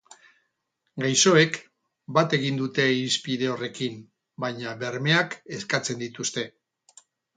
Gaixoek 1.03 1.59
bat 2.17 2.33
egin 2.37 2.57
dute 2.61 2.87
irizpide 2.93 3.51
horrekin, 3.57 3.99
baina 4.45 4.73
bermeak 4.85 5.37
eskatzen 5.59 6.01
dituzte. 6.07 6.49